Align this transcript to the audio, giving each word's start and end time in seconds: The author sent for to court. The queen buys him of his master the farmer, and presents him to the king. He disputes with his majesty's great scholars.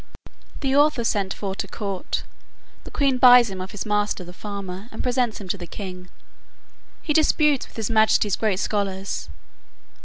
The 0.61 0.75
author 0.75 1.03
sent 1.03 1.31
for 1.31 1.53
to 1.53 1.67
court. 1.67 2.23
The 2.85 2.89
queen 2.89 3.19
buys 3.19 3.51
him 3.51 3.61
of 3.61 3.69
his 3.69 3.85
master 3.85 4.23
the 4.23 4.33
farmer, 4.33 4.89
and 4.91 5.03
presents 5.03 5.39
him 5.39 5.47
to 5.49 5.59
the 5.59 5.67
king. 5.67 6.09
He 7.03 7.13
disputes 7.13 7.67
with 7.67 7.77
his 7.77 7.91
majesty's 7.91 8.35
great 8.35 8.57
scholars. 8.57 9.29